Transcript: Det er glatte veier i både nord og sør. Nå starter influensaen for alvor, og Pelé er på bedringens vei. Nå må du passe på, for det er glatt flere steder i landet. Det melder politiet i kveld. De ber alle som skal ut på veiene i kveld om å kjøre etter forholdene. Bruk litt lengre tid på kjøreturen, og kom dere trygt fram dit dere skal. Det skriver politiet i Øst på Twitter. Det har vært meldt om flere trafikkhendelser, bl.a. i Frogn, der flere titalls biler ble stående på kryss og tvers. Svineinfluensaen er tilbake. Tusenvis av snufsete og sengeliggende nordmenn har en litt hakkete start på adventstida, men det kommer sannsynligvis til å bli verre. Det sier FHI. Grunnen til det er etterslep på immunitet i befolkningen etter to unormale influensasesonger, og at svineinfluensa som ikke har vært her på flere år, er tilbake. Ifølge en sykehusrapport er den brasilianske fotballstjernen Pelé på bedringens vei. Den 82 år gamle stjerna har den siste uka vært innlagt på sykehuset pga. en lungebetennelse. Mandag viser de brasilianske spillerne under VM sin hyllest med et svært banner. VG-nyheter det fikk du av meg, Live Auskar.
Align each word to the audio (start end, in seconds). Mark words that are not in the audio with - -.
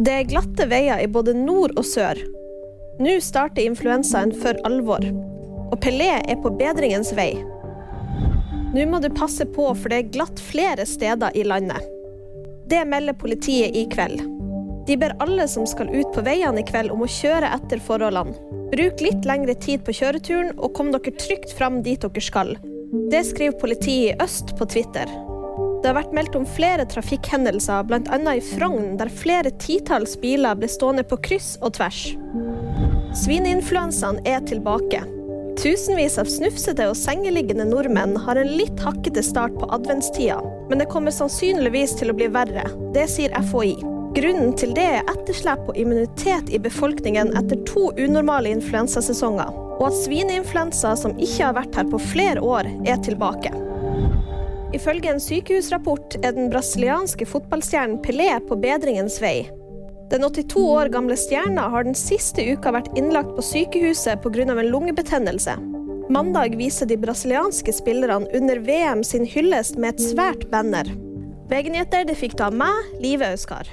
Det 0.00 0.12
er 0.16 0.28
glatte 0.30 0.64
veier 0.64 1.02
i 1.04 1.08
både 1.12 1.34
nord 1.36 1.74
og 1.76 1.84
sør. 1.84 2.16
Nå 3.04 3.18
starter 3.20 3.66
influensaen 3.68 4.30
for 4.40 4.56
alvor, 4.64 5.04
og 5.04 5.76
Pelé 5.84 6.06
er 6.22 6.38
på 6.40 6.52
bedringens 6.56 7.10
vei. 7.18 7.34
Nå 8.72 8.86
må 8.88 9.02
du 9.04 9.10
passe 9.12 9.44
på, 9.44 9.66
for 9.76 9.92
det 9.92 9.98
er 9.98 10.12
glatt 10.14 10.40
flere 10.40 10.86
steder 10.88 11.36
i 11.36 11.44
landet. 11.44 11.84
Det 12.72 12.80
melder 12.88 13.18
politiet 13.20 13.76
i 13.76 13.84
kveld. 13.92 14.22
De 14.88 14.96
ber 14.96 15.18
alle 15.20 15.44
som 15.52 15.68
skal 15.68 15.92
ut 15.92 16.08
på 16.14 16.24
veiene 16.24 16.62
i 16.62 16.68
kveld 16.70 16.94
om 16.94 17.04
å 17.04 17.12
kjøre 17.20 17.52
etter 17.58 17.82
forholdene. 17.84 18.32
Bruk 18.72 19.04
litt 19.04 19.28
lengre 19.28 19.58
tid 19.60 19.84
på 19.84 19.98
kjøreturen, 20.00 20.54
og 20.56 20.72
kom 20.78 20.94
dere 20.94 21.12
trygt 21.20 21.52
fram 21.58 21.82
dit 21.84 22.00
dere 22.00 22.24
skal. 22.24 22.56
Det 23.12 23.20
skriver 23.34 23.60
politiet 23.60 24.14
i 24.14 24.24
Øst 24.24 24.56
på 24.56 24.64
Twitter. 24.64 25.12
Det 25.80 25.88
har 25.88 25.96
vært 25.96 26.12
meldt 26.12 26.34
om 26.36 26.44
flere 26.44 26.84
trafikkhendelser, 26.84 27.86
bl.a. 27.88 28.18
i 28.36 28.42
Frogn, 28.44 28.98
der 29.00 29.08
flere 29.08 29.48
titalls 29.62 30.12
biler 30.20 30.58
ble 30.60 30.68
stående 30.68 31.06
på 31.08 31.16
kryss 31.24 31.54
og 31.64 31.72
tvers. 31.78 32.02
Svineinfluensaen 33.16 34.20
er 34.28 34.44
tilbake. 34.44 35.00
Tusenvis 35.60 36.18
av 36.20 36.28
snufsete 36.28 36.84
og 36.88 36.98
sengeliggende 37.00 37.64
nordmenn 37.68 38.12
har 38.26 38.36
en 38.40 38.52
litt 38.60 38.80
hakkete 38.84 39.24
start 39.24 39.56
på 39.56 39.70
adventstida, 39.72 40.36
men 40.68 40.80
det 40.80 40.88
kommer 40.92 41.16
sannsynligvis 41.16 41.96
til 42.00 42.12
å 42.12 42.16
bli 42.16 42.28
verre. 42.32 42.66
Det 42.94 43.08
sier 43.12 43.32
FHI. 43.48 43.74
Grunnen 44.16 44.52
til 44.60 44.76
det 44.76 44.86
er 44.98 45.10
etterslep 45.14 45.64
på 45.64 45.78
immunitet 45.80 46.52
i 46.52 46.60
befolkningen 46.60 47.32
etter 47.40 47.60
to 47.68 47.88
unormale 47.96 48.52
influensasesonger, 48.52 49.48
og 49.80 49.88
at 49.88 49.98
svineinfluensa 50.02 50.92
som 50.98 51.16
ikke 51.16 51.44
har 51.46 51.56
vært 51.56 51.80
her 51.80 51.88
på 51.88 52.04
flere 52.10 52.44
år, 52.44 52.68
er 52.84 53.00
tilbake. 53.06 53.54
Ifølge 54.76 55.10
en 55.10 55.22
sykehusrapport 55.22 56.14
er 56.22 56.34
den 56.36 56.50
brasilianske 56.52 57.26
fotballstjernen 57.26 57.98
Pelé 58.04 58.28
på 58.46 58.58
bedringens 58.62 59.18
vei. 59.22 59.48
Den 60.10 60.22
82 60.26 60.62
år 60.62 60.90
gamle 60.94 61.16
stjerna 61.18 61.68
har 61.72 61.86
den 61.86 61.98
siste 61.98 62.44
uka 62.52 62.72
vært 62.74 62.90
innlagt 62.98 63.34
på 63.34 63.42
sykehuset 63.46 64.22
pga. 64.22 64.46
en 64.46 64.70
lungebetennelse. 64.70 65.56
Mandag 66.10 66.56
viser 66.58 66.86
de 66.86 66.96
brasilianske 66.96 67.72
spillerne 67.72 68.26
under 68.34 68.58
VM 68.58 69.04
sin 69.04 69.26
hyllest 69.26 69.78
med 69.78 69.94
et 69.94 70.02
svært 70.02 70.50
banner. 70.50 70.86
VG-nyheter 71.50 72.06
det 72.06 72.18
fikk 72.18 72.38
du 72.38 72.44
av 72.44 72.54
meg, 72.54 72.94
Live 73.02 73.26
Auskar. 73.26 73.66